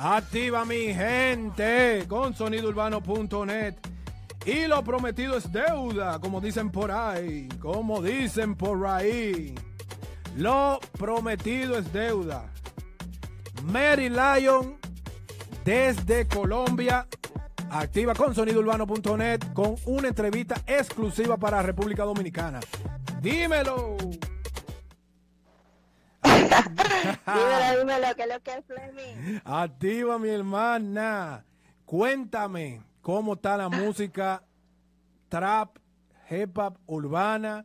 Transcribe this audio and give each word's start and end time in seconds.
Activa 0.00 0.64
mi 0.64 0.94
gente 0.94 2.04
con 2.06 2.32
sonidourbano.net. 2.32 3.74
Y 4.46 4.68
lo 4.68 4.84
prometido 4.84 5.36
es 5.36 5.50
deuda, 5.50 6.20
como 6.20 6.40
dicen 6.40 6.70
por 6.70 6.92
ahí, 6.92 7.48
como 7.60 8.00
dicen 8.00 8.54
por 8.54 8.86
ahí. 8.86 9.56
Lo 10.36 10.78
prometido 10.96 11.76
es 11.76 11.92
deuda. 11.92 12.48
Mary 13.64 14.08
Lion 14.08 14.78
desde 15.64 16.28
Colombia 16.28 17.08
activa 17.68 18.14
con 18.14 18.36
sonidourbano.net 18.36 19.52
con 19.52 19.74
una 19.84 20.06
entrevista 20.06 20.62
exclusiva 20.64 21.36
para 21.36 21.60
República 21.60 22.04
Dominicana. 22.04 22.60
Dímelo. 23.20 23.96
dímelo, 27.26 27.78
dímelo, 27.78 28.14
¿qué 28.16 28.22
es 28.22 28.28
lo 28.28 28.42
que 28.42 28.50
es 28.52 28.64
Fleming? 28.66 29.40
Activa 29.44 30.18
mi 30.18 30.28
hermana. 30.28 31.44
Cuéntame 31.84 32.82
cómo 33.00 33.34
está 33.34 33.56
la 33.56 33.68
música 33.68 34.42
trap, 35.28 35.78
hip 36.30 36.58
hop 36.58 36.78
urbana 36.86 37.64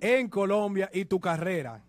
en 0.00 0.28
Colombia 0.28 0.90
y 0.92 1.04
tu 1.04 1.20
carrera. 1.20 1.82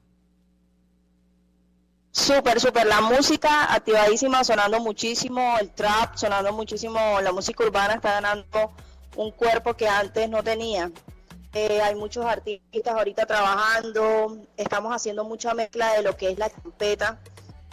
Súper, 2.11 2.59
súper. 2.59 2.85
La 2.87 2.99
música 2.99 3.73
activadísima, 3.73 4.43
sonando 4.43 4.81
muchísimo, 4.81 5.57
el 5.59 5.71
trap 5.71 6.15
sonando 6.15 6.51
muchísimo, 6.51 6.99
la 7.21 7.31
música 7.31 7.63
urbana 7.63 7.93
está 7.93 8.13
ganando 8.19 8.73
un 9.15 9.31
cuerpo 9.31 9.73
que 9.73 9.87
antes 9.87 10.29
no 10.29 10.43
tenía. 10.43 10.91
Eh, 11.53 11.81
hay 11.81 11.95
muchos 11.95 12.25
artistas 12.25 12.93
ahorita 12.93 13.25
trabajando, 13.25 14.37
estamos 14.55 14.95
haciendo 14.95 15.25
mucha 15.25 15.53
mezcla 15.53 15.93
de 15.95 16.01
lo 16.01 16.15
que 16.15 16.29
es 16.29 16.37
la 16.37 16.49
champeta, 16.49 17.19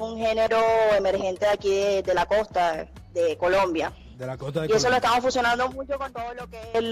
un 0.01 0.19
género 0.19 0.59
emergente 0.97 1.47
de 1.47 1.53
aquí 1.53 2.03
de, 2.03 2.15
la 2.15 2.27
costa 2.27 2.89
de 3.13 3.37
Colombia. 3.37 3.93
De 4.17 4.27
la 4.27 4.37
costa 4.37 4.63
de 4.63 4.69
y 4.69 4.73
eso 4.73 4.91
lo 4.91 4.97
estamos 4.97 5.21
fusionando 5.21 5.69
mucho 5.71 5.97
con 5.97 6.13
todo 6.13 6.35
lo 6.35 6.51
que 6.51 6.61
es 6.75 6.85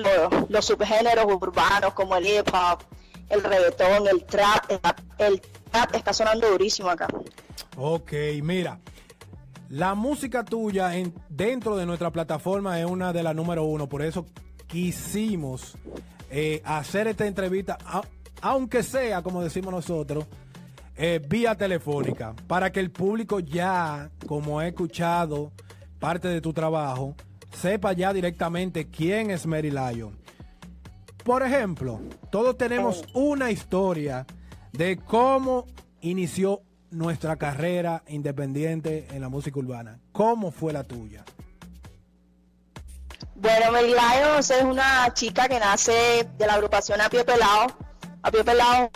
los 0.49 0.65
subgéneros 0.65 1.25
urbanos 1.25 1.93
como 1.93 2.15
el 2.17 2.27
hip 2.27 2.49
hop, 2.55 2.79
el 3.31 3.43
reggaetón, 3.43 4.07
el 4.07 4.25
trap, 4.25 4.71
el 5.19 5.41
trap 5.41 5.93
está 5.93 6.13
sonando 6.13 6.49
durísimo 6.49 6.89
acá. 6.89 7.09
Ok, 7.77 8.13
mira. 8.43 8.79
La 9.69 9.97
música 9.97 10.45
tuya 10.45 10.95
en, 10.95 11.13
dentro 11.29 11.77
de 11.77 11.85
nuestra 11.85 12.13
plataforma 12.13 12.79
es 12.79 12.87
una 12.87 13.13
de 13.13 13.25
las 13.25 13.35
número 13.35 13.65
uno, 13.65 13.89
por 13.89 14.03
eso 14.03 14.25
quisimos 14.69 15.77
eh, 16.31 16.63
hacer 16.65 17.07
esta 17.09 17.27
entrevista, 17.27 17.79
aunque 18.41 18.83
sea, 18.83 19.23
como 19.23 19.43
decimos 19.43 19.73
nosotros, 19.73 20.27
eh, 20.97 21.21
vía 21.29 21.55
telefónica, 21.55 22.35
para 22.47 22.73
que 22.73 22.81
el 22.81 22.91
público 22.91 23.41
ya, 23.41 24.11
como 24.27 24.63
he 24.63 24.69
escuchado 24.69 25.53
parte 25.99 26.29
de 26.29 26.41
tu 26.41 26.53
trabajo, 26.53 27.15
sepa 27.53 27.93
ya 27.93 28.13
directamente 28.13 28.89
quién 28.89 29.31
es 29.31 29.47
Mary 29.47 29.71
Lyon. 29.71 30.17
Por 31.25 31.43
ejemplo, 31.43 32.01
todos 32.31 32.57
tenemos 32.57 33.05
una 33.13 33.51
historia 33.51 34.27
de 34.73 34.97
cómo 34.97 35.67
inició 36.01 36.63
nuestra 36.91 37.37
carrera 37.37 38.03
independiente 38.09 39.07
en 39.11 39.21
la 39.21 39.29
música 39.29 39.59
urbana. 39.59 39.99
¿Cómo 40.13 40.51
fue 40.51 40.73
la 40.73 40.85
tuya? 40.85 41.25
Bueno, 43.39 43.71
Mary 43.71 43.95
es 44.39 44.51
una 44.63 45.13
chica 45.13 45.47
que 45.47 45.61
nace 45.61 46.27
de 46.39 46.47
la 46.47 46.55
agrupación 46.55 47.03
A 47.03 47.11
Pie 47.11 47.23
Pelado. 47.23 47.67
A 48.23 48.31
Pie 48.31 48.43
Pelado 48.43 48.89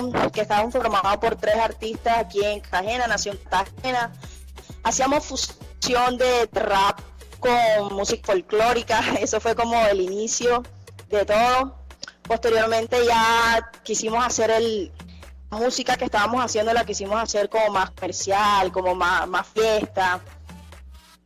un 0.00 0.10
grupo 0.10 0.32
que 0.32 0.40
estaba 0.40 0.70
formado 0.70 1.20
por 1.20 1.36
tres 1.36 1.56
artistas 1.56 2.16
aquí 2.16 2.42
en 2.42 2.60
Cartagena, 2.60 3.06
nació 3.06 3.32
en 3.32 3.38
Cartagena. 3.38 4.10
Hacíamos 4.84 5.26
fusión 5.26 6.16
de 6.16 6.48
rap 6.52 6.98
con 7.40 7.94
música 7.94 8.32
folclórica, 8.32 9.00
eso 9.20 9.38
fue 9.38 9.54
como 9.54 9.78
el 9.84 10.00
inicio 10.00 10.62
de 11.10 11.26
todo. 11.26 11.76
Posteriormente 12.22 13.04
ya 13.04 13.70
quisimos 13.82 14.24
hacer 14.24 14.50
el, 14.50 14.92
música 15.50 15.96
que 15.96 16.06
estábamos 16.06 16.42
haciendo 16.42 16.72
la 16.72 16.86
quisimos 16.86 17.22
hacer 17.22 17.50
como 17.50 17.68
más 17.68 17.90
comercial, 17.90 18.72
como 18.72 18.94
más, 18.94 19.28
más 19.28 19.46
fiesta. 19.46 20.20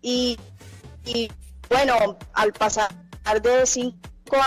Y, 0.02 0.36
y 1.04 1.30
bueno, 1.68 2.16
al 2.32 2.52
pasar 2.52 2.90
de 3.42 3.66
cinco 3.66 3.98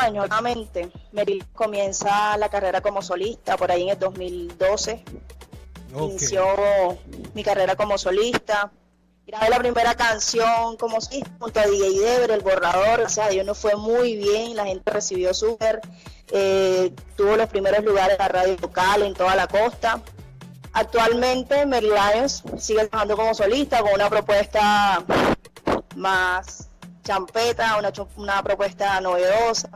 años, 0.02 0.28
nuevamente, 0.28 0.92
Meryl 1.12 1.46
comienza 1.54 2.36
la 2.38 2.50
carrera 2.50 2.82
como 2.82 3.02
solista, 3.02 3.56
por 3.58 3.72
ahí 3.72 3.84
en 3.84 3.90
el 3.90 4.00
2012. 4.00 5.04
Inició 5.96 6.98
mi 7.34 7.44
carrera 7.44 7.76
como 7.76 7.98
solista. 7.98 8.72
Grabé 9.28 9.50
la 9.50 9.60
primera 9.60 9.96
canción 9.96 10.78
como 10.78 11.00
solista 11.00 11.30
junto 11.40 11.60
a 11.60 11.68
DJ 11.68 12.00
Debre, 12.00 12.34
el 12.34 12.42
borrador. 12.42 13.02
O 13.02 13.10
sea, 13.10 13.30
Dios 13.30 13.46
nos 13.46 13.60
fue 13.60 13.76
muy 13.76 14.16
bien, 14.16 14.56
la 14.56 14.66
gente 14.66 14.92
recibió 14.92 15.34
súper. 15.34 15.80
Eh, 16.32 16.94
tuvo 17.16 17.36
los 17.36 17.50
primeros 17.50 17.84
lugares 17.86 18.14
en 18.14 18.20
la 18.20 18.28
radio 18.30 18.58
local 18.60 19.04
en 19.04 19.14
toda 19.14 19.36
la 19.36 19.48
costa. 19.48 20.02
Actualmente 20.74 21.66
Mary 21.66 21.90
Lions 21.90 22.44
sigue 22.58 22.88
trabajando 22.88 23.16
como 23.16 23.34
solista 23.34 23.82
con 23.82 23.94
una 23.94 24.10
propuesta 24.10 25.04
más 25.96 26.71
champeta, 27.04 27.78
una, 27.78 27.92
una 28.16 28.44
propuesta 28.44 29.00
novedosa. 29.02 29.70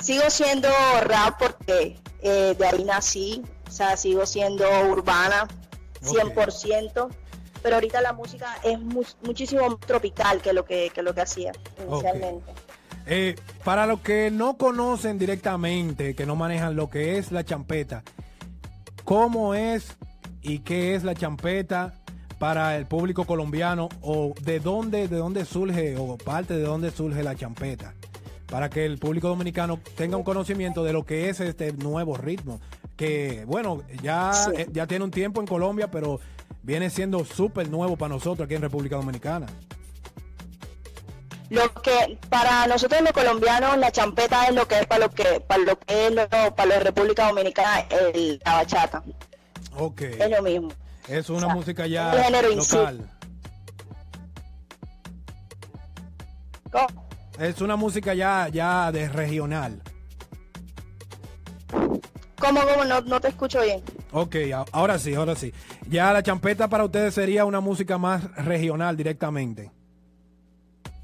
Sigo 0.00 0.28
siendo 0.30 0.68
rap 1.02 1.38
porque 1.38 1.98
eh, 2.22 2.54
de 2.58 2.66
ahí 2.66 2.84
nací, 2.84 3.42
o 3.68 3.70
sea, 3.70 3.96
sigo 3.96 4.26
siendo 4.26 4.64
urbana 4.90 5.46
100%, 6.02 7.08
pero 7.62 7.74
ahorita 7.76 8.00
la 8.00 8.12
música 8.12 8.58
es 8.64 8.78
muchísimo 8.80 9.68
más 9.68 9.80
tropical 9.80 10.42
que 10.42 10.52
lo 10.52 10.64
que, 10.64 10.90
que 10.90 11.02
lo 11.02 11.14
que 11.14 11.20
hacía 11.20 11.52
inicialmente. 11.86 12.52
Eh, 13.06 13.36
para 13.64 13.86
los 13.86 14.00
que 14.00 14.30
no 14.30 14.56
conocen 14.56 15.18
directamente, 15.18 16.14
que 16.14 16.26
no 16.26 16.36
manejan 16.36 16.76
lo 16.76 16.88
que 16.88 17.18
es 17.18 17.32
la 17.32 17.44
champeta, 17.44 18.02
¿cómo 19.04 19.54
es 19.54 19.96
y 20.40 20.60
qué 20.60 20.94
es 20.94 21.04
la 21.04 21.14
champeta 21.14 21.94
para 22.42 22.76
el 22.76 22.86
público 22.86 23.24
colombiano 23.24 23.88
o 24.00 24.34
de 24.40 24.58
dónde, 24.58 25.06
de 25.06 25.16
dónde 25.16 25.44
surge 25.44 25.96
o 25.96 26.16
parte 26.16 26.54
de 26.54 26.64
dónde 26.64 26.90
surge 26.90 27.22
la 27.22 27.36
champeta? 27.36 27.94
Para 28.48 28.68
que 28.68 28.84
el 28.84 28.98
público 28.98 29.28
dominicano 29.28 29.78
tenga 29.96 30.16
un 30.16 30.24
conocimiento 30.24 30.82
de 30.82 30.92
lo 30.92 31.06
que 31.06 31.28
es 31.28 31.38
este 31.38 31.72
nuevo 31.72 32.16
ritmo. 32.16 32.60
Que 32.96 33.44
bueno, 33.46 33.84
ya, 34.02 34.32
eh, 34.56 34.66
ya 34.72 34.88
tiene 34.88 35.04
un 35.04 35.12
tiempo 35.12 35.40
en 35.40 35.46
Colombia, 35.46 35.88
pero 35.88 36.18
viene 36.64 36.90
siendo 36.90 37.24
súper 37.24 37.70
nuevo 37.70 37.96
para 37.96 38.14
nosotros 38.14 38.46
aquí 38.46 38.56
en 38.56 38.62
República 38.62 38.96
Dominicana. 38.96 39.46
Lo 41.48 41.72
que 41.74 42.18
para 42.28 42.66
nosotros 42.66 43.02
los 43.02 43.12
colombianos 43.12 43.78
la 43.78 43.92
champeta 43.92 44.46
es 44.46 44.54
lo 44.56 44.66
que 44.66 44.80
es 44.80 44.86
para 44.86 45.06
lo 45.06 45.10
que 45.12 45.38
para 45.46 45.62
lo 45.62 45.78
que 45.78 46.08
es 46.08 46.26
para 46.26 46.66
la 46.66 46.80
República 46.80 47.28
Dominicana 47.28 47.86
el, 47.88 48.42
la 48.44 48.54
bachata. 48.54 49.00
Okay. 49.76 50.16
Es 50.18 50.28
lo 50.28 50.42
mismo. 50.42 50.70
Es 51.08 51.30
una 51.30 51.48
música 51.48 51.86
ya 51.86 52.30
local. 52.30 53.10
Es 57.38 57.60
una 57.60 57.76
música 57.76 58.14
ya 58.14 58.48
ya 58.48 58.92
de 58.92 59.08
regional. 59.08 59.82
¿Cómo, 62.38 62.60
cómo? 62.60 62.84
No, 62.84 63.00
no 63.02 63.20
te 63.20 63.28
escucho 63.28 63.60
bien. 63.62 63.82
Ok, 64.10 64.36
ahora 64.72 64.98
sí, 64.98 65.14
ahora 65.14 65.34
sí. 65.34 65.52
Ya 65.88 66.12
la 66.12 66.22
champeta 66.22 66.68
para 66.68 66.84
ustedes 66.84 67.14
sería 67.14 67.44
una 67.44 67.60
música 67.60 67.98
más 67.98 68.34
regional 68.36 68.96
directamente. 68.96 69.70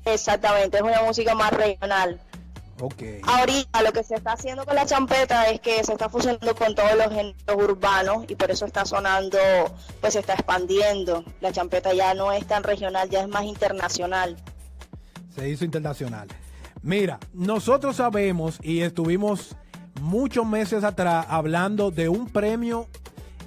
Exactamente, 0.05 0.79
es 0.79 0.83
una 0.83 1.03
música 1.03 1.35
más 1.35 1.53
regional. 1.53 2.21
Okay. 2.81 3.21
Ahorita 3.25 3.83
lo 3.83 3.93
que 3.93 4.05
se 4.05 4.15
está 4.15 4.33
haciendo 4.33 4.65
con 4.65 4.77
la 4.77 4.87
champeta 4.87 5.49
es 5.49 5.61
que 5.61 5.83
se 5.83 5.93
está 5.93 6.09
fusionando 6.09 6.55
con 6.55 6.75
todos 6.75 6.95
los 6.97 7.09
géneros 7.09 7.57
urbanos 7.57 8.25
y 8.29 8.37
por 8.37 8.51
eso 8.51 8.67
está 8.67 8.85
sonando, 8.85 9.39
pues 10.01 10.13
se 10.13 10.21
está 10.21 10.35
expandiendo. 10.35 11.25
La 11.41 11.53
champeta 11.53 11.93
ya 11.93 12.15
no 12.15 12.31
es 12.31 12.47
tan 12.47 12.63
regional, 12.63 13.11
ya 13.11 13.23
es 13.23 13.29
más 13.29 13.45
internacional. 13.45 14.37
Se 15.35 15.49
hizo 15.49 15.65
internacional. 15.65 16.29
Mira, 16.83 17.19
nosotros 17.33 17.97
sabemos 17.97 18.59
y 18.63 18.83
estuvimos 18.83 19.57
muchos 20.01 20.47
meses 20.47 20.85
atrás 20.85 21.27
hablando 21.29 21.91
de 21.91 22.09
un 22.09 22.29
premio 22.29 22.87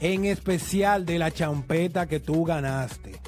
en 0.02 0.26
especial 0.26 1.06
de 1.06 1.20
la 1.20 1.32
champeta 1.32 2.08
que 2.08 2.20
tú 2.20 2.44
ganaste 2.44 3.22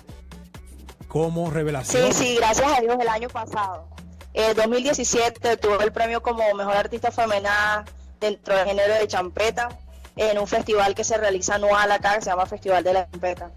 como 1.07 1.49
revelación. 1.49 2.11
Sí, 2.11 2.25
sí, 2.25 2.35
gracias 2.35 2.77
a 2.77 2.81
Dios 2.81 2.97
el 2.99 3.07
año 3.07 3.29
pasado. 3.29 3.92
En 4.33 4.55
2017 4.55 5.57
tuve 5.57 5.83
el 5.83 5.91
premio 5.91 6.21
como 6.21 6.53
mejor 6.55 6.75
artista 6.75 7.11
femenina 7.11 7.85
dentro 8.19 8.55
del 8.55 8.67
género 8.67 8.93
de 8.95 9.07
champeta 9.07 9.69
en 10.15 10.37
un 10.39 10.47
festival 10.47 10.95
que 10.95 11.03
se 11.03 11.17
realiza 11.17 11.55
anual 11.55 11.91
acá, 11.91 12.15
que 12.15 12.21
se 12.21 12.29
llama 12.29 12.45
Festival 12.45 12.83
de 12.83 12.93
la 12.93 13.09
Champeta. 13.09 13.51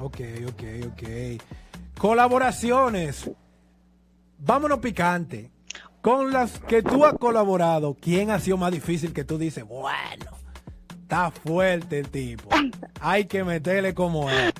Ok, 0.00 0.20
ok, 0.48 0.62
ok. 0.92 1.42
Colaboraciones. 1.98 3.30
Vámonos 4.38 4.78
picante. 4.78 5.50
Con 6.00 6.32
las 6.32 6.58
que 6.60 6.82
tú 6.82 7.04
has 7.04 7.14
colaborado, 7.14 7.96
¿quién 8.00 8.30
ha 8.30 8.38
sido 8.38 8.56
más 8.56 8.70
difícil 8.70 9.12
que 9.12 9.24
tú 9.24 9.36
dices, 9.36 9.64
bueno, 9.64 10.30
está 11.02 11.30
fuerte 11.30 11.98
el 11.98 12.08
tipo? 12.08 12.48
Hay 13.00 13.24
que 13.24 13.42
meterle 13.42 13.94
como 13.94 14.30
es. 14.30 14.52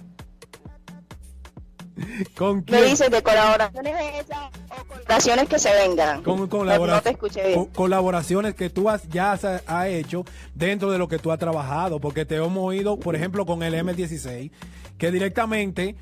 ¿Con 2.36 2.64
Me 2.70 2.82
dices 2.82 3.10
de 3.10 3.22
colaboraciones 3.22 3.94
hechas 4.14 4.38
o 4.70 4.84
colaboraciones 4.84 5.48
que 5.48 5.58
se 5.58 5.72
vengan. 5.72 6.22
Con 6.22 6.40
No- 6.40 7.02
te 7.02 7.10
escuché 7.10 7.46
bien. 7.48 7.54
co- 7.64 7.68
colaboraciones 7.74 8.54
que 8.54 8.70
tú 8.70 8.88
has, 8.88 9.08
ya 9.08 9.32
has 9.32 9.44
ha 9.44 9.88
hecho 9.88 10.24
dentro 10.54 10.90
de 10.90 10.98
lo 10.98 11.08
que 11.08 11.18
tú 11.18 11.30
has 11.32 11.38
trabajado, 11.38 12.00
porque 12.00 12.24
te 12.24 12.36
hemos 12.36 12.58
oído, 12.58 12.98
por 12.98 13.14
ejemplo, 13.16 13.44
con 13.46 13.62
el 13.62 13.74
M16, 13.74 14.50
que 14.96 15.10
directamente 15.10 15.96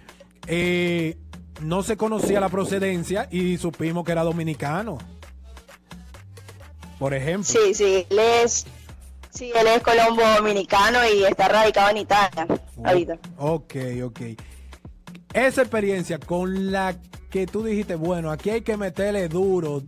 eh, 0.46 1.16
no 1.60 1.82
se 1.82 1.96
conocía 1.96 2.40
la 2.40 2.48
procedencia 2.48 3.28
y 3.30 3.56
supimos 3.58 4.04
que 4.04 4.12
era 4.12 4.22
dominicano. 4.22 4.98
Por 6.98 7.12
ejemplo. 7.14 7.44
Sí, 7.44 7.74
sí, 7.74 8.06
él 8.08 8.18
es, 8.18 8.66
sí, 9.30 9.52
él 9.54 9.66
es 9.66 9.82
colombo 9.82 10.22
dominicano 10.36 10.98
y 11.08 11.24
está 11.24 11.48
radicado 11.48 11.90
en 11.90 11.96
Italia 11.98 12.46
ahorita. 12.84 13.18
Ok, 13.38 13.74
ok. 14.04 14.20
Esa 15.36 15.60
experiencia 15.60 16.18
con 16.18 16.72
la 16.72 16.96
que 17.28 17.46
tú 17.46 17.62
dijiste, 17.62 17.94
bueno, 17.94 18.30
aquí 18.30 18.48
hay 18.48 18.62
que 18.62 18.78
meterle 18.78 19.28
duro 19.28 19.82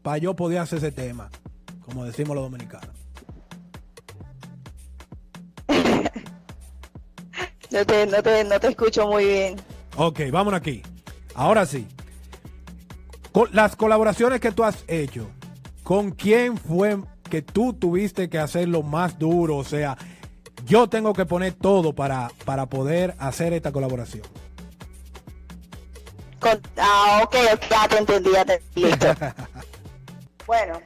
para 0.00 0.16
yo 0.16 0.34
poder 0.34 0.60
hacer 0.60 0.78
ese 0.78 0.90
tema, 0.90 1.28
como 1.84 2.06
decimos 2.06 2.34
los 2.34 2.44
dominicanos. 2.44 2.88
No 7.70 7.84
te, 7.84 8.06
no 8.06 8.22
te, 8.22 8.44
no 8.44 8.60
te 8.60 8.68
escucho 8.68 9.08
muy 9.08 9.24
bien. 9.24 9.56
Ok, 9.96 10.20
vámonos 10.30 10.58
aquí. 10.60 10.80
Ahora 11.34 11.66
sí. 11.66 11.88
Con 13.32 13.48
las 13.52 13.74
colaboraciones 13.74 14.40
que 14.40 14.52
tú 14.52 14.62
has 14.62 14.84
hecho, 14.86 15.28
¿con 15.82 16.12
quién 16.12 16.56
fue 16.56 16.98
que 17.28 17.42
tú 17.42 17.72
tuviste 17.72 18.28
que 18.28 18.38
hacerlo 18.38 18.84
más 18.84 19.18
duro? 19.18 19.56
O 19.56 19.64
sea, 19.64 19.98
yo 20.64 20.88
tengo 20.88 21.14
que 21.14 21.26
poner 21.26 21.54
todo 21.54 21.96
para, 21.96 22.30
para 22.44 22.66
poder 22.66 23.16
hacer 23.18 23.52
esta 23.52 23.72
colaboración. 23.72 24.22
Con- 26.44 26.60
ah, 26.76 27.22
ok, 27.24 27.36
ok, 27.54 27.62
ya 27.70 27.88
te 27.88 27.96
entendí, 27.96 28.30
ya 28.30 28.44
te 28.44 28.62
listo. 28.74 29.06
bueno. 30.46 30.78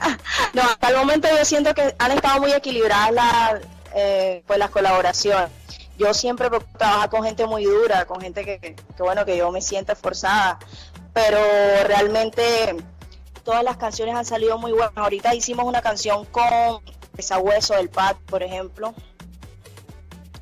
no, 0.54 0.62
hasta 0.62 0.88
el 0.88 0.96
momento 0.96 1.28
yo 1.28 1.44
siento 1.44 1.74
que 1.74 1.94
han 1.98 2.12
estado 2.12 2.40
muy 2.40 2.50
equilibradas 2.52 3.12
las, 3.12 3.60
eh, 3.94 4.42
pues 4.46 4.58
las 4.58 4.70
colaboraciones. 4.70 5.50
Yo 5.98 6.14
siempre 6.14 6.48
trabajar 6.78 7.10
con 7.10 7.22
gente 7.22 7.46
muy 7.46 7.64
dura, 7.64 8.06
con 8.06 8.18
gente 8.22 8.46
que, 8.46 8.58
que, 8.58 8.76
que, 8.76 9.02
bueno, 9.02 9.26
que 9.26 9.36
yo 9.36 9.50
me 9.50 9.60
siento 9.60 9.92
esforzada, 9.92 10.58
pero 11.12 11.38
realmente 11.86 12.76
todas 13.44 13.62
las 13.62 13.76
canciones 13.76 14.14
han 14.14 14.24
salido 14.24 14.56
muy 14.56 14.72
buenas. 14.72 14.96
Ahorita 14.96 15.34
hicimos 15.34 15.66
una 15.66 15.82
canción 15.82 16.24
con 16.24 16.80
Sabueso 17.18 17.74
del 17.74 17.90
Pat, 17.90 18.16
por 18.20 18.42
ejemplo, 18.42 18.94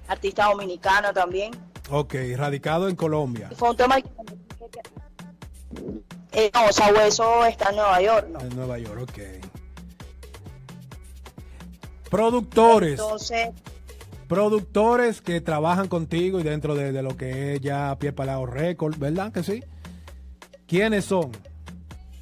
artista 0.06 0.44
dominicano 0.44 1.12
también. 1.12 1.50
Ok, 1.90 2.14
radicado 2.36 2.88
en 2.88 2.96
Colombia. 2.96 3.50
Fue 3.56 3.70
un 3.70 3.76
tema 3.76 4.00
que... 4.00 4.08
Eh, 6.32 6.50
no, 6.54 6.72
Sabueso 6.72 7.44
está 7.46 7.70
en 7.70 7.76
Nueva 7.76 8.00
York, 8.02 8.28
¿no? 8.28 8.40
En 8.40 8.56
Nueva 8.56 8.78
York, 8.78 9.02
ok. 9.02 9.18
Productores. 12.10 12.92
Entonces, 12.92 13.50
productores 14.28 15.20
que 15.20 15.40
trabajan 15.40 15.88
contigo 15.88 16.38
y 16.40 16.42
dentro 16.42 16.74
de, 16.74 16.92
de 16.92 17.02
lo 17.02 17.16
que 17.16 17.54
es 17.54 17.60
ya 17.60 17.96
Pie 17.98 18.12
Palao 18.12 18.46
Records, 18.46 18.98
¿verdad 18.98 19.32
que 19.32 19.42
sí? 19.42 19.64
¿Quiénes 20.66 21.06
son? 21.06 21.32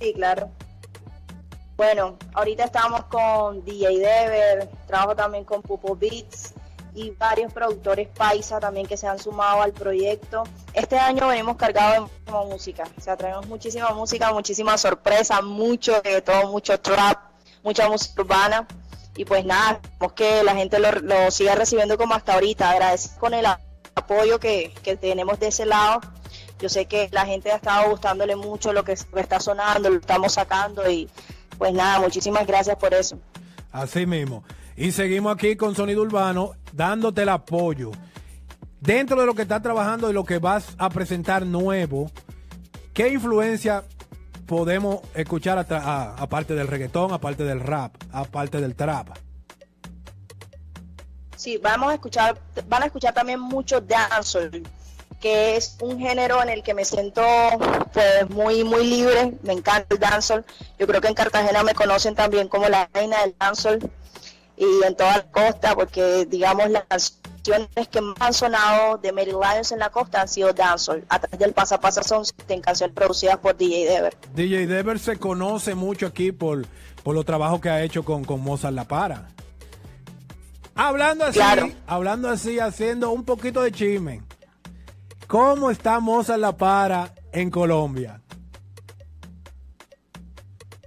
sí, 0.01 0.13
claro. 0.15 0.51
Bueno, 1.77 2.17
ahorita 2.33 2.65
estamos 2.65 3.05
con 3.05 3.63
DJ 3.65 3.99
Dever, 3.99 4.69
trabajo 4.87 5.15
también 5.15 5.45
con 5.45 5.61
Pupo 5.61 5.95
Beats 5.95 6.55
y 6.97 7.11
varios 7.11 7.53
productores 7.53 8.09
paisa 8.09 8.59
también 8.59 8.87
que 8.87 8.97
se 8.97 9.07
han 9.07 9.19
sumado 9.19 9.61
al 9.61 9.73
proyecto. 9.73 10.45
Este 10.73 10.99
año 10.99 11.29
venimos 11.29 11.57
cargados 11.57 12.11
de 12.25 12.33
música, 12.33 12.85
o 12.97 13.01
sea, 13.01 13.17
traemos 13.17 13.47
muchísima 13.47 13.91
música, 13.91 14.33
muchísima 14.33 14.79
sorpresa, 14.79 15.43
mucho 15.43 16.01
de 16.01 16.23
todo, 16.23 16.51
mucho 16.51 16.81
trap, 16.81 17.19
mucha 17.63 17.89
música 17.89 18.23
urbana. 18.23 18.67
Y 19.15 19.27
pues 19.27 19.45
nada, 19.45 19.73
esperemos 19.83 20.13
que 20.15 20.43
la 20.43 20.55
gente 20.55 20.79
lo, 20.79 20.91
lo 20.93 21.31
siga 21.31 21.55
recibiendo 21.55 21.99
como 21.99 22.15
hasta 22.15 22.35
ahorita. 22.35 22.71
Agradecido 22.71 23.19
con 23.19 23.35
el 23.35 23.47
apoyo 23.95 24.41
que, 24.41 24.73
que 24.83 24.97
tenemos 24.97 25.39
de 25.39 25.49
ese 25.49 25.67
lado. 25.67 26.01
Yo 26.59 26.71
sé 26.71 26.87
que 26.87 27.11
la 27.13 27.27
gente 27.27 27.53
ha 27.53 27.57
estado 27.57 27.91
gustándole 27.91 28.37
mucho 28.37 28.73
lo 28.73 28.85
que 28.85 28.93
está 28.93 29.39
sonando, 29.41 29.91
lo 29.91 30.01
estamos 30.01 30.33
sacando 30.33 30.91
y 30.91 31.11
pues 31.59 31.75
nada, 31.75 32.01
muchísimas 32.01 32.47
gracias 32.47 32.77
por 32.77 32.95
eso. 32.95 33.19
Así 33.71 34.07
mismo. 34.07 34.43
Y 34.77 34.93
seguimos 34.93 35.35
aquí 35.35 35.57
con 35.57 35.75
Sonido 35.75 36.03
Urbano 36.03 36.53
dándote 36.75 37.23
el 37.23 37.31
apoyo. 37.31 37.93
Dentro 38.79 39.19
de 39.19 39.25
lo 39.25 39.35
que 39.35 39.43
estás 39.43 39.63
trabajando 39.63 40.11
y 40.11 40.13
lo 40.13 40.25
que 40.25 40.39
vas 40.39 40.75
a 40.77 40.91
presentar 40.91 41.47
nuevo, 41.47 42.11
¿qué 42.93 43.09
influencia 43.09 43.85
podemos 44.47 45.01
escuchar 45.15 45.59
aparte 45.59 46.55
del 46.55 46.69
reggaetón, 46.69 47.13
aparte 47.13 47.45
del 47.45 47.61
rap, 47.61 47.95
aparte 48.13 48.61
del 48.61 48.75
trap? 48.75 49.09
Sí, 51.37 51.57
vamos 51.57 51.91
a 51.91 51.95
escuchar, 51.95 52.39
van 52.69 52.83
a 52.83 52.87
escuchar 52.87 53.15
también 53.15 53.41
mucho 53.41 53.81
dancehall, 53.81 54.63
que 55.21 55.57
es 55.57 55.79
un 55.81 55.99
género 55.99 56.43
en 56.43 56.51
el 56.51 56.63
que 56.63 56.75
me 56.75 56.85
siento 56.85 57.23
pues 57.95 58.29
muy 58.29 58.63
muy 58.63 58.87
libre, 58.87 59.33
me 59.43 59.55
encanta 59.55 59.87
el 59.95 59.99
dancehall. 59.99 60.45
Yo 60.79 60.87
creo 60.87 61.01
que 61.01 61.09
en 61.09 61.15
Cartagena 61.15 61.63
me 61.63 61.75
conocen 61.75 62.15
también 62.15 62.49
como 62.49 62.69
la 62.69 62.91
reina 62.93 63.23
del 63.23 63.35
dancehall 63.39 63.91
y 64.57 64.65
en 64.87 64.97
toda 64.97 65.19
la 65.19 65.31
costa, 65.31 65.75
porque 65.75 66.27
digamos 66.27 66.71
las 66.71 66.85
canciones 66.85 67.69
que 67.91 68.01
más 68.01 68.17
han 68.21 68.33
sonado 68.35 68.99
de 68.99 69.13
Mary 69.13 69.31
Lions 69.33 69.71
en 69.73 69.79
la 69.79 69.91
costa 69.91 70.23
han 70.23 70.29
sido 70.29 70.53
dancehall, 70.53 71.05
a 71.09 71.19
través 71.19 71.39
del 71.39 71.53
Pasa 71.53 71.79
Pasa 71.79 72.03
son 72.03 72.25
en 72.49 72.61
canciones 72.61 72.95
producidas 72.95 73.39
por 73.39 73.57
DJ 73.57 73.85
Dever. 73.87 74.17
DJ 74.35 74.67
Dever 74.67 74.99
se 74.99 75.17
conoce 75.19 75.75
mucho 75.75 76.07
aquí 76.07 76.33
por, 76.33 76.67
por 77.05 77.15
los 77.15 77.25
trabajos 77.25 77.61
que 77.61 77.69
ha 77.71 77.83
hecho 77.83 78.03
con, 78.05 78.25
con 78.25 78.41
Mozart 78.41 78.75
La 78.75 78.85
Para. 78.85 79.29
Hablando 80.75 81.25
así, 81.25 81.39
Claro. 81.39 81.71
hablando 81.87 82.29
así, 82.29 82.59
haciendo 82.59 83.11
un 83.11 83.25
poquito 83.25 83.63
de 83.63 83.73
chisme. 83.73 84.23
¿Cómo 85.27 85.71
está 85.71 86.01
Mozart 86.01 86.39
La 86.41 86.57
Para 86.57 87.15
en 87.33 87.51
Colombia? 87.51 88.21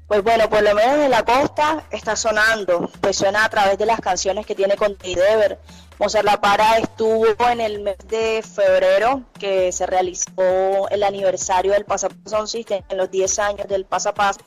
Pues 0.10 0.24
bueno, 0.24 0.50
por 0.50 0.64
lo 0.64 0.74
menos 0.74 0.98
en 0.98 1.12
la 1.12 1.24
costa 1.24 1.86
está 1.92 2.16
sonando, 2.16 2.90
pues 3.00 3.16
suena 3.16 3.45
a 3.45 3.50
través 3.50 3.78
de 3.78 3.86
las 3.86 4.02
canciones 4.02 4.44
que 4.44 4.56
tiene 4.56 4.76
con 4.76 4.98
Dever. 4.98 5.60
Mozart 6.00 6.26
La 6.26 6.42
Para 6.42 6.80
estuvo 6.80 7.28
en 7.48 7.62
el 7.62 7.83
mes 7.83 8.00
de 8.07 8.42
febrero 8.42 9.22
que 9.38 9.72
se 9.72 9.86
realizó 9.86 10.90
el 10.90 11.04
aniversario 11.04 11.74
del 11.74 11.86
Pasapaso 11.86 12.48
System, 12.48 12.81
en 12.90 12.98
los 12.98 13.12
10 13.12 13.38
años 13.38 13.68
del 13.68 13.86
Pasapaso. 13.86 14.40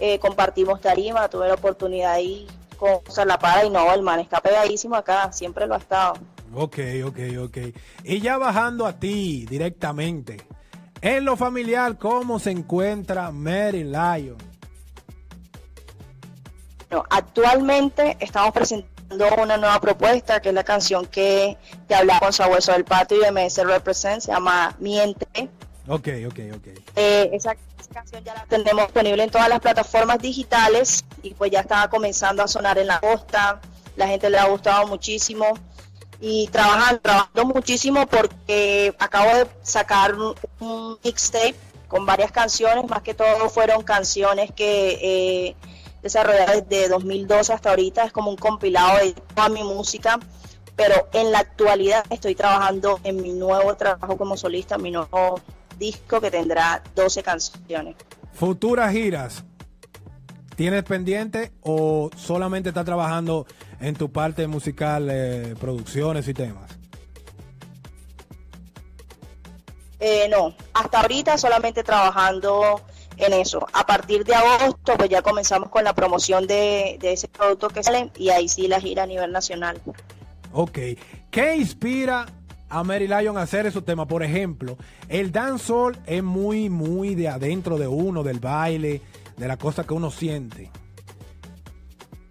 Eh, 0.00 0.18
compartimos 0.18 0.80
tarima, 0.80 1.28
tuve 1.28 1.46
la 1.46 1.54
oportunidad 1.54 2.14
ahí 2.14 2.48
con 2.76 2.98
Mozart 3.06 3.28
La 3.28 3.38
Para 3.38 3.64
y 3.64 3.70
no, 3.70 3.94
el 3.94 4.02
man 4.02 4.18
está 4.18 4.40
pegadísimo 4.40 4.96
acá, 4.96 5.30
siempre 5.32 5.68
lo 5.68 5.76
ha 5.76 5.78
estado. 5.78 6.14
Ok, 6.52 6.78
ok, 7.04 7.18
ok. 7.44 7.58
Y 8.02 8.20
ya 8.20 8.36
bajando 8.36 8.84
a 8.84 8.98
ti 8.98 9.46
directamente. 9.48 10.38
En 11.00 11.24
lo 11.24 11.36
familiar, 11.36 11.96
¿cómo 11.98 12.40
se 12.40 12.50
encuentra 12.50 13.30
Mary 13.30 13.84
Lion? 13.84 14.47
Bueno, 16.90 17.04
actualmente 17.10 18.16
estamos 18.20 18.52
presentando 18.52 18.98
una 19.42 19.56
nueva 19.56 19.80
propuesta, 19.80 20.40
que 20.40 20.50
es 20.50 20.54
la 20.54 20.64
canción 20.64 21.06
que, 21.06 21.56
que 21.86 21.94
hablaba 21.94 22.20
con 22.20 22.32
Sabueso 22.32 22.72
del 22.72 22.84
Patio 22.84 23.18
y 23.18 23.30
MS 23.30 23.58
Represent, 23.64 24.22
se 24.22 24.32
llama 24.32 24.74
Miente. 24.78 25.26
Ok, 25.86 26.08
ok, 26.26 26.38
ok. 26.54 26.66
Eh, 26.96 27.30
esa, 27.32 27.52
esa 27.78 27.90
canción 27.92 28.22
ya 28.24 28.34
la 28.34 28.44
tenemos 28.44 28.84
disponible 28.84 29.22
en 29.22 29.30
todas 29.30 29.48
las 29.48 29.60
plataformas 29.60 30.18
digitales 30.18 31.04
y 31.22 31.34
pues 31.34 31.50
ya 31.50 31.60
estaba 31.60 31.88
comenzando 31.88 32.42
a 32.42 32.48
sonar 32.48 32.78
en 32.78 32.86
la 32.86 33.00
costa, 33.00 33.60
la 33.96 34.06
gente 34.06 34.28
le 34.28 34.38
ha 34.38 34.46
gustado 34.46 34.86
muchísimo 34.86 35.46
y 36.20 36.48
trabajando, 36.48 37.00
trabajando 37.00 37.44
muchísimo 37.46 38.06
porque 38.06 38.94
acabo 38.98 39.34
de 39.34 39.46
sacar 39.62 40.14
un, 40.14 40.34
un 40.60 40.98
mixtape 41.02 41.54
con 41.88 42.04
varias 42.04 42.30
canciones, 42.30 42.84
más 42.88 43.02
que 43.02 43.14
todo 43.14 43.48
fueron 43.48 43.82
canciones 43.82 44.52
que 44.52 44.98
eh, 45.00 45.56
desarrolladas 46.02 46.68
desde 46.68 46.88
2012 46.88 47.52
hasta 47.52 47.70
ahorita, 47.70 48.04
es 48.04 48.12
como 48.12 48.30
un 48.30 48.36
compilado 48.36 48.98
de 48.98 49.12
toda 49.34 49.48
mi 49.48 49.62
música, 49.62 50.18
pero 50.76 51.08
en 51.12 51.32
la 51.32 51.40
actualidad 51.40 52.04
estoy 52.10 52.34
trabajando 52.34 53.00
en 53.04 53.20
mi 53.20 53.32
nuevo 53.32 53.74
trabajo 53.76 54.16
como 54.16 54.36
solista, 54.36 54.78
mi 54.78 54.90
nuevo 54.90 55.40
disco 55.78 56.20
que 56.20 56.30
tendrá 56.30 56.82
12 56.94 57.22
canciones. 57.22 57.96
Futuras 58.32 58.92
giras. 58.92 59.44
¿Tienes 60.56 60.82
pendiente 60.82 61.52
o 61.62 62.10
solamente 62.16 62.70
estás 62.70 62.84
trabajando 62.84 63.46
en 63.80 63.94
tu 63.94 64.10
parte 64.10 64.46
musical, 64.48 65.08
eh, 65.10 65.54
producciones 65.60 66.26
y 66.26 66.34
temas? 66.34 66.78
Eh, 70.00 70.28
no, 70.28 70.54
hasta 70.74 71.00
ahorita 71.00 71.38
solamente 71.38 71.82
trabajando 71.82 72.80
en 73.18 73.32
eso. 73.32 73.66
A 73.72 73.86
partir 73.86 74.24
de 74.24 74.34
agosto, 74.34 74.94
pues 74.96 75.08
ya 75.08 75.22
comenzamos 75.22 75.68
con 75.68 75.84
la 75.84 75.94
promoción 75.94 76.46
de, 76.46 76.96
de 77.00 77.12
ese 77.12 77.28
producto 77.28 77.68
que 77.68 77.82
sale 77.82 78.10
y 78.16 78.30
ahí 78.30 78.48
sí 78.48 78.68
la 78.68 78.80
gira 78.80 79.04
a 79.04 79.06
nivel 79.06 79.32
nacional. 79.32 79.80
Ok. 80.52 80.78
¿Qué 81.30 81.56
inspira 81.56 82.26
a 82.68 82.84
Mary 82.84 83.06
Lyon 83.08 83.38
hacer 83.38 83.66
esos 83.66 83.84
temas. 83.84 84.06
Por 84.06 84.22
ejemplo, 84.22 84.76
el 85.08 85.32
dancehall 85.32 85.98
es 86.06 86.22
muy, 86.22 86.68
muy 86.68 87.14
de 87.14 87.28
adentro 87.28 87.78
de 87.78 87.88
uno, 87.88 88.22
del 88.22 88.40
baile, 88.40 89.02
de 89.36 89.48
la 89.48 89.56
cosa 89.56 89.84
que 89.84 89.94
uno 89.94 90.10
siente. 90.10 90.70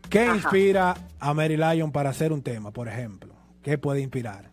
¿Qué 0.09 0.25
inspira 0.25 0.95
a 1.19 1.33
Mary 1.33 1.57
Lyon 1.57 1.91
para 1.91 2.11
hacer 2.11 2.31
un 2.31 2.41
tema, 2.41 2.71
por 2.71 2.87
ejemplo? 2.87 3.33
¿Qué 3.61 3.77
puede 3.77 4.01
inspirar? 4.01 4.51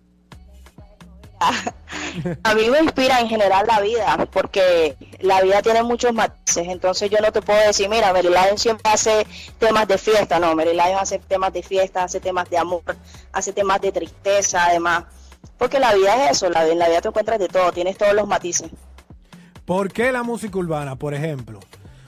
A 2.43 2.55
mí 2.55 2.71
me 2.71 2.81
inspira 2.81 3.21
en 3.21 3.29
general 3.29 3.67
la 3.67 3.81
vida, 3.81 4.29
porque 4.33 4.97
la 5.21 5.41
vida 5.43 5.63
tiene 5.63 5.83
muchos 5.83 6.13
matices, 6.13 6.69
entonces 6.69 7.11
yo 7.11 7.19
no 7.21 7.33
te 7.33 7.43
puedo 7.43 7.59
decir, 7.67 7.89
mira, 7.89 8.13
Mary 8.13 8.29
Lyon 8.29 8.59
siempre 8.59 8.91
hace 8.93 9.27
temas 9.59 9.89
de 9.89 9.99
fiesta, 9.99 10.39
no, 10.39 10.55
Mary 10.55 10.73
Lyon 10.73 10.99
hace 11.01 11.19
temas 11.19 11.53
de 11.53 11.63
fiesta, 11.63 12.05
hace 12.05 12.21
temas 12.21 12.49
de 12.51 12.59
amor, 12.59 12.83
hace 13.33 13.53
temas 13.53 13.81
de 13.81 13.93
tristeza, 13.93 14.67
además, 14.67 15.05
porque 15.59 15.79
la 15.79 15.95
vida 15.95 16.27
es 16.27 16.37
eso, 16.37 16.51
la, 16.51 16.67
en 16.69 16.79
la 16.79 16.89
vida 16.89 17.01
te 17.01 17.09
encuentras 17.09 17.39
de 17.39 17.49
todo, 17.49 17.73
tienes 17.73 17.97
todos 17.97 18.15
los 18.15 18.27
matices. 18.27 18.71
¿Por 19.65 19.93
qué 19.93 20.13
la 20.13 20.23
música 20.23 20.59
urbana, 20.59 20.97
por 20.97 21.15
ejemplo? 21.15 21.61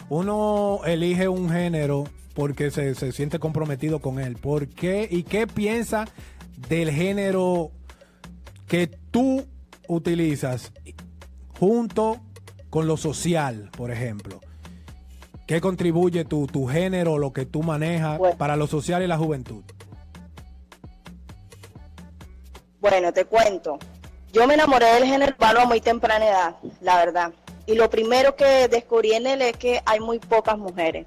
Uno 0.08 0.80
elige 0.84 1.26
un 1.26 1.50
género 1.50 2.04
porque 2.34 2.70
se, 2.70 2.94
se 2.94 3.12
siente 3.12 3.38
comprometido 3.38 4.00
con 4.00 4.20
él. 4.20 4.36
¿Por 4.36 4.68
qué? 4.68 5.08
¿Y 5.10 5.22
qué 5.22 5.46
piensa 5.46 6.06
del 6.68 6.90
género 6.90 7.70
que 8.68 8.86
tú 8.86 9.46
utilizas 9.88 10.72
junto 11.58 12.20
con 12.70 12.86
lo 12.86 12.96
social, 12.96 13.70
por 13.76 13.90
ejemplo? 13.90 14.40
¿Qué 15.46 15.60
contribuye 15.60 16.24
tu, 16.24 16.46
tu 16.46 16.66
género, 16.66 17.18
lo 17.18 17.32
que 17.32 17.46
tú 17.46 17.62
manejas 17.62 18.20
para 18.36 18.56
lo 18.56 18.66
social 18.66 19.02
y 19.02 19.06
la 19.06 19.16
juventud? 19.16 19.62
Bueno, 22.80 23.12
te 23.12 23.24
cuento. 23.24 23.78
Yo 24.32 24.46
me 24.46 24.54
enamoré 24.54 24.86
del 24.94 25.04
género 25.04 25.32
urbano 25.32 25.60
a 25.60 25.64
muy 25.64 25.80
temprana 25.80 26.26
edad, 26.26 26.56
la 26.80 26.96
verdad. 26.96 27.32
Y 27.66 27.74
lo 27.74 27.90
primero 27.90 28.36
que 28.36 28.68
descubrí 28.68 29.12
en 29.12 29.26
él 29.26 29.42
es 29.42 29.56
que 29.56 29.80
hay 29.86 29.98
muy 29.98 30.18
pocas 30.18 30.58
mujeres. 30.58 31.06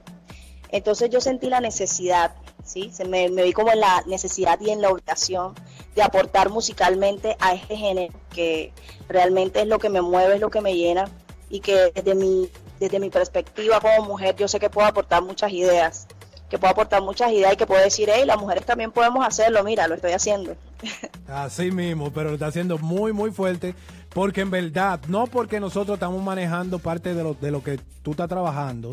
Entonces 0.71 1.09
yo 1.09 1.21
sentí 1.21 1.47
la 1.47 1.61
necesidad, 1.61 2.35
¿sí? 2.69 2.91
Se 2.93 3.05
me, 3.05 3.29
me 3.29 3.43
vi 3.43 3.53
como 3.53 3.71
en 3.71 3.79
la 3.79 4.03
necesidad 4.05 4.59
y 4.61 4.69
en 4.69 4.81
la 4.81 4.89
obligación 4.89 5.53
de 5.95 6.03
aportar 6.03 6.49
musicalmente 6.49 7.35
a 7.39 7.53
este 7.53 7.75
género, 7.75 8.13
que 8.33 8.71
realmente 9.07 9.61
es 9.61 9.67
lo 9.67 9.79
que 9.79 9.89
me 9.89 10.01
mueve, 10.01 10.35
es 10.35 10.41
lo 10.41 10.49
que 10.49 10.61
me 10.61 10.75
llena 10.75 11.09
y 11.49 11.59
que 11.59 11.91
desde 11.93 12.15
mi, 12.15 12.49
desde 12.79 12.99
mi 12.99 13.09
perspectiva 13.09 13.79
como 13.79 14.05
mujer 14.05 14.35
yo 14.35 14.47
sé 14.47 14.59
que 14.59 14.69
puedo 14.69 14.87
aportar 14.87 15.23
muchas 15.23 15.51
ideas, 15.51 16.07
que 16.49 16.57
puedo 16.57 16.71
aportar 16.71 17.01
muchas 17.01 17.31
ideas 17.31 17.53
y 17.53 17.57
que 17.57 17.65
puedo 17.65 17.81
decir, 17.81 18.09
hey, 18.13 18.23
las 18.25 18.39
mujeres 18.39 18.65
también 18.65 18.91
podemos 18.91 19.25
hacerlo, 19.25 19.63
mira, 19.63 19.87
lo 19.87 19.95
estoy 19.95 20.11
haciendo. 20.11 20.55
Así 21.27 21.71
mismo, 21.71 22.11
pero 22.11 22.29
lo 22.29 22.35
está 22.35 22.47
haciendo 22.47 22.77
muy, 22.77 23.13
muy 23.13 23.31
fuerte, 23.31 23.75
porque 24.13 24.41
en 24.41 24.51
verdad, 24.51 24.99
no 25.07 25.27
porque 25.27 25.59
nosotros 25.59 25.95
estamos 25.95 26.23
manejando 26.23 26.79
parte 26.79 27.13
de 27.13 27.23
lo, 27.23 27.33
de 27.33 27.51
lo 27.51 27.63
que 27.63 27.79
tú 28.03 28.11
estás 28.11 28.29
trabajando, 28.29 28.91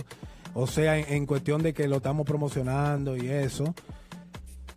o 0.58 0.66
sea, 0.66 0.98
en, 0.98 1.26
cuestión 1.26 1.62
de 1.62 1.74
que 1.74 1.86
lo 1.86 1.96
estamos 1.96 2.24
promocionando 2.24 3.14
y 3.14 3.28
eso. 3.28 3.74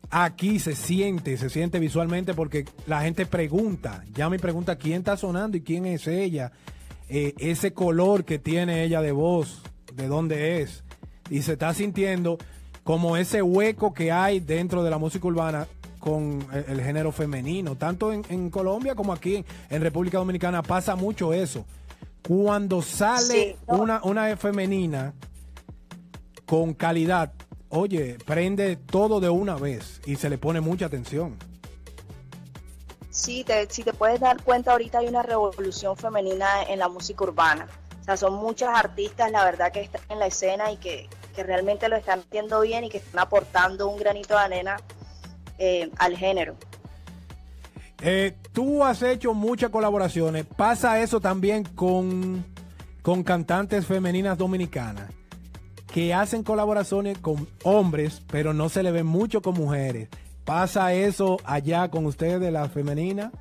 Aquí 0.09 0.59
se 0.59 0.75
siente, 0.75 1.37
se 1.37 1.49
siente 1.49 1.79
visualmente 1.79 2.33
porque 2.33 2.65
la 2.85 3.01
gente 3.01 3.25
pregunta, 3.25 4.03
ya 4.13 4.29
me 4.29 4.39
pregunta 4.39 4.75
quién 4.75 4.97
está 4.97 5.15
sonando 5.15 5.55
y 5.55 5.61
quién 5.61 5.85
es 5.85 6.05
ella, 6.07 6.51
eh, 7.07 7.33
ese 7.37 7.71
color 7.71 8.25
que 8.25 8.39
tiene 8.39 8.83
ella 8.83 9.01
de 9.01 9.13
voz, 9.13 9.61
de 9.95 10.07
dónde 10.09 10.61
es, 10.61 10.83
y 11.29 11.43
se 11.43 11.53
está 11.53 11.73
sintiendo 11.73 12.37
como 12.83 13.15
ese 13.15 13.41
hueco 13.41 13.93
que 13.93 14.11
hay 14.11 14.41
dentro 14.41 14.83
de 14.83 14.89
la 14.89 14.97
música 14.97 15.27
urbana 15.27 15.65
con 15.99 16.45
el, 16.67 16.81
género 16.81 17.13
femenino, 17.13 17.77
tanto 17.77 18.11
en, 18.11 18.49
Colombia 18.49 18.95
como 18.95 19.13
aquí 19.13 19.45
en, 19.69 19.81
República 19.81 20.17
Dominicana 20.17 20.61
pasa 20.61 20.97
mucho 20.97 21.31
eso. 21.31 21.65
Cuando 22.27 22.81
sale 22.81 23.55
una, 23.65 24.01
una 24.03 24.35
femenina, 24.35 25.13
con 26.49 26.73
calidad, 26.73 27.31
oye, 27.69 28.17
prende 28.25 28.75
todo 28.75 29.19
de 29.19 29.29
una 29.29 29.53
vez 29.53 30.01
y 30.07 30.15
se 30.15 30.31
le 30.31 30.39
pone 30.39 30.61
mucha 30.61 30.87
atención. 30.87 31.37
Sí, 33.11 33.43
te, 33.43 33.69
si 33.69 33.83
te 33.83 33.93
puedes 33.93 34.19
dar 34.19 34.41
cuenta, 34.41 34.71
ahorita 34.71 34.97
hay 34.97 35.07
una 35.07 35.21
revolución 35.21 35.95
femenina 35.95 36.63
en 36.67 36.79
la 36.79 36.89
música 36.89 37.23
urbana. 37.23 37.67
O 38.01 38.03
sea, 38.03 38.17
son 38.17 38.33
muchas 38.33 38.69
artistas, 38.75 39.31
la 39.31 39.43
verdad, 39.45 39.71
que 39.71 39.81
están 39.81 40.01
en 40.09 40.17
la 40.17 40.25
escena 40.25 40.71
y 40.71 40.77
que, 40.77 41.07
realmente 41.37 41.87
lo 41.87 41.95
están 41.95 42.19
haciendo 42.19 42.59
bien 42.61 42.83
y 42.83 42.89
que 42.89 42.97
están 42.97 43.19
aportando 43.19 43.87
un 43.87 43.97
granito 43.97 44.33
de 44.33 44.39
arena 44.39 44.77
eh, 45.57 45.89
al 45.99 46.17
género. 46.17 46.57
Eh, 48.01 48.35
tú 48.51 48.83
has 48.83 49.03
hecho 49.03 49.33
muchas 49.35 49.69
colaboraciones. 49.69 50.45
¿Pasa 50.45 50.99
eso 50.99 51.21
también 51.21 51.63
con, 51.63 52.43
con 53.03 53.23
cantantes 53.23 53.85
femeninas 53.85 54.37
dominicanas? 54.37 55.18
Que 55.91 56.13
hacen 56.13 56.43
colaboraciones 56.43 57.17
con 57.17 57.47
hombres, 57.63 58.21
pero 58.27 58.53
no 58.53 58.69
se 58.69 58.83
le 58.83 58.91
ven 58.91 59.05
mucho 59.05 59.41
con 59.41 59.55
mujeres. 59.55 60.09
¿Pasa 60.45 60.93
eso 60.93 61.37
allá 61.43 61.89
con 61.89 62.05
ustedes 62.05 62.39
de 62.39 62.51
la 62.51 62.69
femenina? 62.69 63.31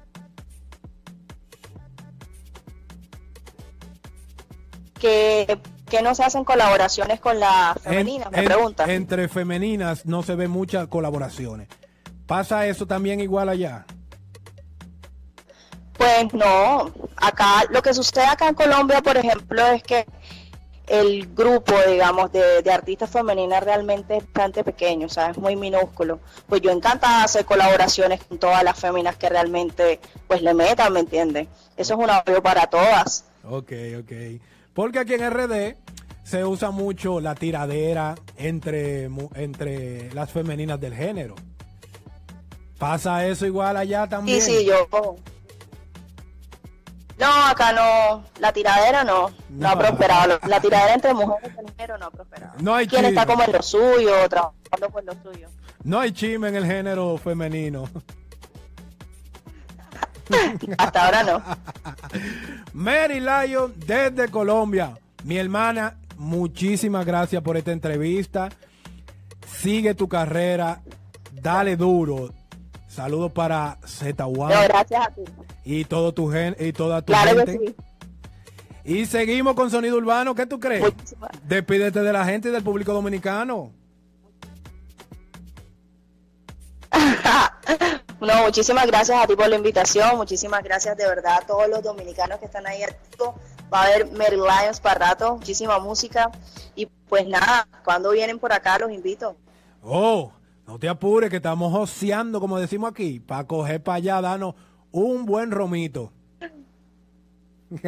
Que, 4.99 5.59
no 6.03 6.15
se 6.15 6.25
hacen 6.25 6.45
colaboraciones 6.45 7.21
con 7.21 7.39
la 7.39 7.77
femenina, 7.83 8.29
me 8.31 8.43
preguntan. 8.43 8.91
Entre 8.91 9.29
femeninas 9.29 10.05
no 10.05 10.23
se 10.23 10.35
ven 10.35 10.51
muchas 10.51 10.89
colaboraciones. 10.89 11.69
¿Pasa 12.27 12.67
eso 12.67 12.87
también 12.87 13.21
igual 13.21 13.49
allá? 13.49 13.87
Pues 15.95 16.33
no, 16.35 16.93
acá 17.17 17.65
lo 17.71 17.83
que 17.83 17.95
sucede 17.95 18.27
acá 18.27 18.49
en 18.49 18.55
Colombia, 18.55 19.01
por 19.01 19.17
ejemplo, 19.17 19.67
es 19.67 19.83
que 19.83 20.07
el 20.89 21.29
grupo, 21.35 21.75
digamos, 21.87 22.33
de, 22.33 22.63
artistas 22.71 23.11
femeninas 23.11 23.63
realmente 23.63 24.17
es 24.17 24.25
bastante 24.25 24.65
pequeño, 24.65 25.07
o 25.07 25.11
sea, 25.11 25.31
es 25.31 25.39
muy 25.39 25.57
minúsculo. 25.57 26.21
Pues 26.47 26.61
yo 26.63 26.71
encantada 26.71 27.25
hacer 27.25 27.45
colaboraciones 27.45 28.23
con 28.25 28.39
todas 28.39 28.63
las 28.63 28.79
féminas 28.79 29.17
que 29.17 29.29
realmente, 29.29 30.01
pues, 30.27 30.43
le 30.43 30.55
metan, 30.55 30.93
¿me 30.93 31.01
entiendes? 31.01 31.49
Eso 31.77 31.95
es 31.95 32.01
un 32.01 32.11
apoyo 32.11 32.43
para 32.43 32.67
todas. 32.67 33.25
Ok, 33.45 33.73
ok. 34.01 34.13
Porque 34.75 34.99
aquí 34.99 35.15
en 35.15 35.31
RD 35.31 35.77
se 36.25 36.45
usa 36.45 36.71
mucho 36.71 37.21
la 37.21 37.35
tiradera 37.35 38.15
entre, 38.37 39.09
entre 39.35 40.13
las 40.13 40.31
femeninas 40.31 40.81
del 40.81 40.95
género. 40.95 41.35
¿Pasa 42.79 43.27
eso 43.27 43.47
igual 43.47 43.77
allá 43.77 44.07
también? 44.07 44.41
Sí, 44.41 44.59
sí, 44.59 44.65
yo 44.65 44.89
no, 47.19 47.47
acá 47.47 47.73
no, 47.73 48.25
la 48.39 48.53
tiradera 48.53 49.03
no, 49.03 49.31
no, 49.51 49.69
ha 49.69 49.79
prosperado. 49.79 50.39
La 50.47 50.61
tiradera 50.61 50.95
entre 50.95 51.15
mujeres 51.15 51.53
y 51.53 51.71
género 51.73 51.99
no 51.99 52.07
ha 52.07 52.11
prosperado. 52.11 52.53
No 52.61 52.75
hay 52.75 52.87
¿Quién 52.87 53.05
está 53.07 53.27
como 53.27 53.43
en 53.43 53.53
lo 53.53 53.63
suyo, 53.63 54.29
trabajando 54.29 54.91
con 54.93 55.05
lo 55.05 55.13
suyo? 55.23 55.49
No 55.83 55.99
hay 55.99 56.13
chisme 56.13 56.49
en 56.49 56.57
el 56.57 56.65
género 56.67 57.19
femenino. 57.19 57.89
Hasta 60.79 61.07
ahora 61.07 61.23
no. 61.25 61.43
Mary 62.73 63.21
Lyon 63.21 63.75
desde 63.77 64.29
Colombia. 64.29 64.97
Mi 65.25 65.39
hermana, 65.39 65.99
muchísimas 66.17 67.05
gracias 67.05 67.43
por 67.43 67.57
esta 67.57 67.73
entrevista. 67.73 68.49
Sigue 69.47 69.95
tu 69.95 70.09
carrera, 70.09 70.83
dale 71.33 71.77
duro. 71.77 72.33
Saludos 72.87 73.33
para 73.33 73.79
Z1. 73.81 74.69
gracias 74.69 75.07
a 75.07 75.11
ti. 75.11 75.23
Y 75.71 75.85
todo 75.85 76.15
tu 76.15 76.31
gen 76.31 76.57
y 76.59 76.73
toda 76.73 77.03
tu 77.03 77.13
gente. 77.13 77.75
Y 78.85 79.05
seguimos 79.05 79.53
con 79.55 79.71
Sonido 79.71 79.99
Urbano. 79.99 80.35
¿Qué 80.35 80.47
tú 80.47 80.59
crees? 80.59 80.83
Despídete 81.45 82.01
de 82.01 82.11
la 82.11 82.25
gente 82.25 82.49
y 82.49 82.53
del 82.53 82.63
público 82.63 82.95
dominicano. 82.95 83.71
no, 88.19 88.45
muchísimas 88.47 88.87
gracias 88.87 89.23
a 89.23 89.27
ti 89.27 89.37
por 89.37 89.47
la 89.47 89.57
invitación. 89.57 90.17
Muchísimas 90.17 90.65
gracias 90.65 90.97
de 90.97 91.07
verdad 91.07 91.41
a 91.43 91.47
todos 91.47 91.69
los 91.69 91.83
dominicanos 91.83 92.39
que 92.39 92.47
están 92.47 92.67
ahí 92.67 92.81
Va 93.71 93.83
a 93.83 93.85
haber 93.85 94.11
Mary 94.13 94.37
Lions 94.37 94.81
para 94.81 95.09
rato, 95.09 95.37
muchísima 95.37 95.79
música. 95.79 96.31
Y 96.77 96.87
pues 96.87 97.29
nada, 97.29 97.69
cuando 97.85 98.13
vienen 98.13 98.39
por 98.39 98.55
acá 98.55 98.79
los 98.79 98.91
invito. 98.91 99.37
Oh, 99.83 100.33
no 100.67 100.79
te 100.79 100.89
apures, 100.89 101.29
que 101.29 101.37
estamos 101.37 101.75
oceando, 101.75 102.41
como 102.41 102.59
decimos 102.59 102.91
aquí, 102.91 103.21
para 103.21 103.47
coger 103.47 103.83
para 103.83 103.97
allá, 103.97 104.23
danos 104.23 104.55
un 104.91 105.27
buen 105.27 105.51
romito. 105.51 106.13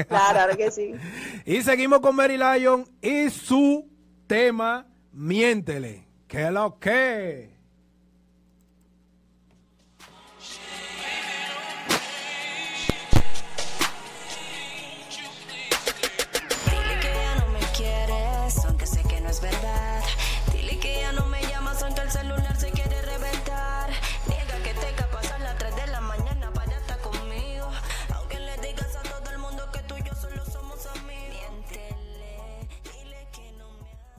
Claro, 0.09 0.57
que 0.57 0.71
sí. 0.71 0.92
y 1.47 1.62
seguimos 1.62 2.00
con 2.00 2.14
Mary 2.14 2.37
Lyon 2.37 2.87
y 3.00 3.30
su 3.30 3.88
tema 4.26 4.87
Miéntele. 5.12 6.07
¿Qué 6.28 6.50
lo 6.50 6.78
que? 6.78 7.60